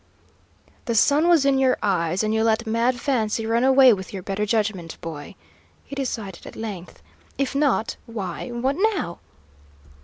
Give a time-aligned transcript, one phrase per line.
[0.85, 4.23] "The sun was in your eyes, and you let mad fancy run away with your
[4.23, 5.35] better judgment, boy,"
[5.85, 7.03] he decided, at length.
[7.37, 9.19] "If not, why what now?"